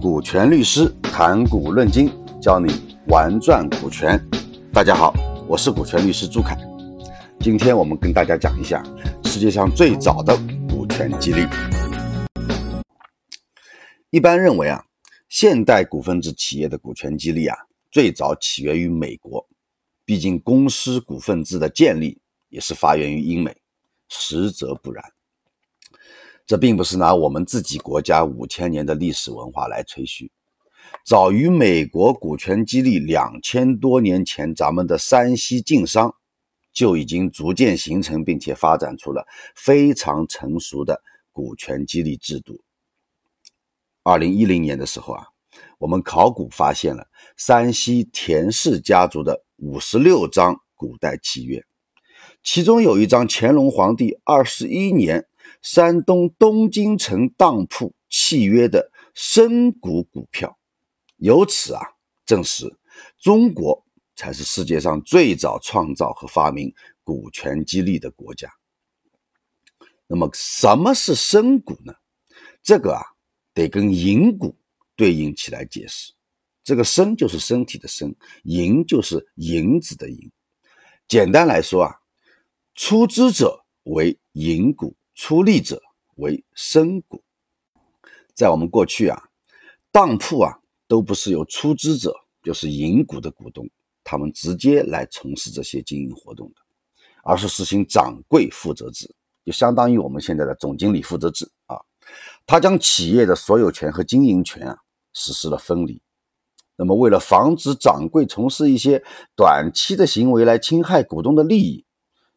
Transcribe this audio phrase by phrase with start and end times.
[0.00, 2.10] 股权律师谈股论金，
[2.40, 2.72] 教你
[3.08, 4.18] 玩转股权。
[4.72, 5.12] 大家好，
[5.46, 6.56] 我是股权律师朱凯。
[7.40, 8.82] 今天我们跟大家讲一下
[9.24, 10.34] 世界上最早的
[10.70, 11.46] 股权激励。
[14.08, 14.82] 一般认为啊，
[15.28, 17.54] 现代股份制企业的股权激励啊，
[17.90, 19.46] 最早起源于美国。
[20.06, 23.54] 毕竟公司股份制的建立也是发源于英美，
[24.08, 25.04] 实则不然。
[26.50, 30.32] 这并不是拿我们自己国家五千年的历史文化来吹嘘，
[31.06, 36.12] 早于美国股权激励两千多年前，咱们的山西晋商
[36.72, 42.60] 就已经逐渐形成并且发展出了非常成熟的股权激励制度。
[44.02, 45.24] 二零一零年的时候啊，
[45.78, 47.06] 我们考古发现了
[47.36, 51.64] 山西田氏家族的五十六张古代契约，
[52.42, 55.26] 其中有一张乾隆皇帝二十一年。
[55.62, 60.58] 山东东京城当铺契约的深股股票，
[61.16, 61.82] 由此啊
[62.24, 62.72] 证实
[63.18, 63.84] 中国
[64.16, 68.50] 才是世界上最早创造和发明股权激励的国家。
[70.06, 71.94] 那么什么是深股呢？
[72.62, 73.02] 这个啊
[73.54, 74.56] 得跟银股
[74.96, 76.12] 对应起来解释。
[76.62, 78.14] 这个身就是身体的身，
[78.44, 80.30] 银就是银子的银。
[81.08, 82.00] 简单来说啊，
[82.74, 84.94] 出资者为银股。
[85.20, 85.78] 出力者
[86.14, 87.22] 为深股，
[88.32, 89.22] 在我们过去啊，
[89.92, 93.68] 当铺啊都不是由出资者，就是银股的股东，
[94.02, 96.54] 他们直接来从事这些经营活动的，
[97.22, 101.76] 而是实行掌柜负责制，就相当于我们现在的总经理负责制啊。
[102.46, 104.78] 他将企业的所有权和经营权啊
[105.12, 106.00] 实施了分离。
[106.76, 109.04] 那么，为了防止掌柜从事一些
[109.36, 111.84] 短期的行为来侵害股东的利益，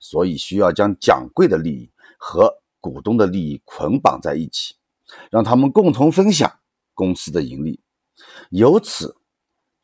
[0.00, 1.88] 所以需要将掌柜的利益
[2.18, 4.74] 和股东的利益捆绑在一起，
[5.30, 6.58] 让他们共同分享
[6.92, 7.80] 公司的盈利，
[8.50, 9.16] 由此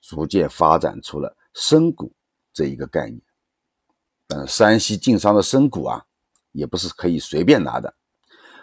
[0.02, 2.12] 逐渐发展出了深股
[2.52, 3.22] 这一个概念。
[4.26, 6.04] 但山西晋商的深股啊，
[6.50, 7.94] 也不是可以随便拿的。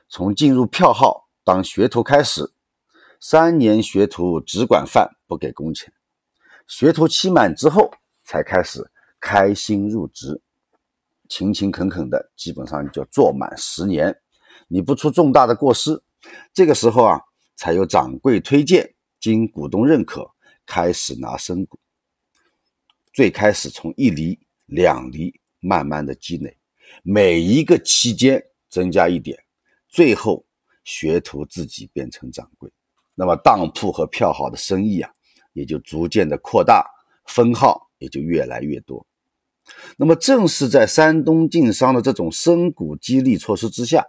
[0.10, 2.52] 从进入票号当学徒开始，
[3.22, 5.94] 三年学徒只管饭不给工钱，
[6.68, 7.90] 学徒期满之后
[8.24, 10.42] 才开始开薪入职，
[11.30, 14.16] 勤勤恳恳的，基本上就做满十年。
[14.68, 16.02] 你不出重大的过失，
[16.54, 17.22] 这个时候啊，
[17.56, 20.32] 才有掌柜推荐，经股东认可，
[20.66, 21.80] 开始拿深股。
[23.14, 26.58] 最开始从一厘、两厘慢慢的积累，
[27.04, 29.38] 每一个期间增加一点，
[29.88, 30.44] 最后
[30.84, 32.70] 学徒自己变成掌柜，
[33.14, 35.12] 那么当铺和票号的生意啊，
[35.54, 36.86] 也就逐渐的扩大，
[37.26, 39.06] 分号也就越来越多。
[39.96, 44.06] 那么正是在山东晋商的这种深股激励措施之下。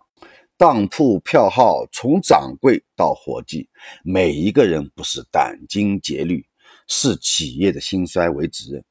[0.58, 3.68] 当铺票号从掌柜到伙计，
[4.02, 6.46] 每一个人不是殚精竭虑，
[6.86, 8.82] 视企业的兴衰为己任。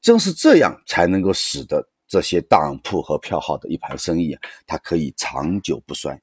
[0.00, 4.36] 正是这样，才能够使得这些当铺和票号的一盘生意，
[4.66, 6.20] 它可以长久不衰。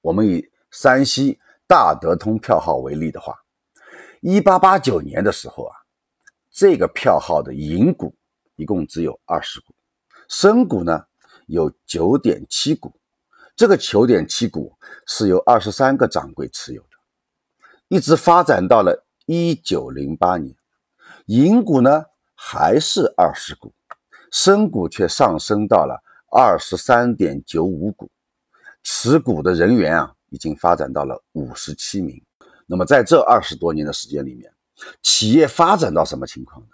[0.00, 3.34] 我们以山西大德通票号为例的话，
[4.20, 5.76] 一八八九年的时候啊，
[6.50, 8.14] 这个票号的银股
[8.54, 9.74] 一共只有二十股，
[10.30, 11.04] 深股呢
[11.46, 12.90] 有九点七股。
[13.56, 14.70] 这个九点七股
[15.06, 16.88] 是由二十三个掌柜持有的，
[17.88, 20.54] 一直发展到了一九零八年，
[21.24, 23.72] 银股呢还是二十股，
[24.30, 25.98] 深股却上升到了
[26.30, 28.10] 二十三点九五股，
[28.82, 32.22] 持股的人员啊已经发展到了五十七名。
[32.66, 34.52] 那么在这二十多年的时间里面，
[35.00, 36.68] 企业发展到什么情况呢？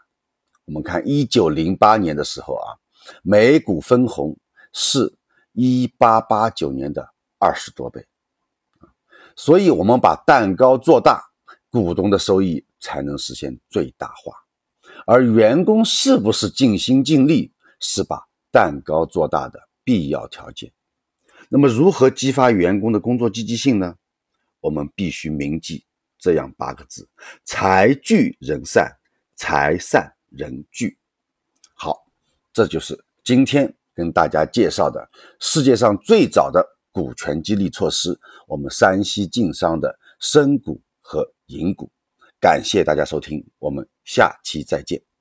[0.64, 2.74] 我们看一九零八年的时候啊，
[3.22, 4.36] 每股分红
[4.72, 5.14] 是。
[5.52, 8.06] 一八八九年的二十多倍，
[9.36, 11.22] 所以我们把蛋糕做大，
[11.70, 14.34] 股东的收益才能实现最大化。
[15.06, 20.72] 而员工是不是尽心尽力，是把蛋糕做大的必要条件。
[21.48, 23.96] 那么，如何激发员工的工作积极性呢？
[24.60, 25.84] 我们必须铭记
[26.18, 27.08] 这样八个字：
[27.44, 28.96] 财聚人散，
[29.34, 30.96] 财散人聚。
[31.74, 32.06] 好，
[32.52, 33.74] 这就是今天。
[33.94, 35.08] 跟大家介绍的
[35.40, 41.90] 世界上最早的股权激励措施，我们山西晋商的深股和银股。
[42.40, 45.11] 感谢大家收听，我们下期再见。